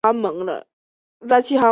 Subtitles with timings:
[0.01, 0.01] 经常与友好学校互换交
[0.31, 1.63] 换生。